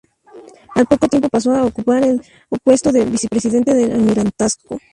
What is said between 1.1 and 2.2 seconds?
pasó a a ocupar